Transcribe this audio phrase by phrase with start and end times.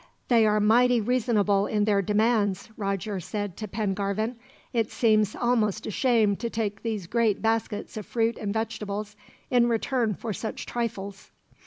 [0.29, 4.35] "They are mighty reasonable in their demands," Roger said to Pengarvan.
[4.73, 9.15] "It seems almost a shame to take these great baskets of fruit and vegetables,
[9.51, 11.29] in return for such trifles."